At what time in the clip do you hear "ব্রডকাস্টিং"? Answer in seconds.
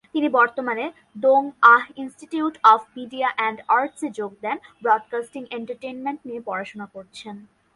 4.83-5.43